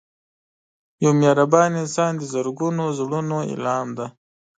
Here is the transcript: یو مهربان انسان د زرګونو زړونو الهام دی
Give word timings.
یو 1.03 1.11
مهربان 1.21 1.71
انسان 1.81 2.11
د 2.17 2.21
زرګونو 2.33 2.83
زړونو 2.99 3.37
الهام 3.53 3.87
دی 3.97 4.07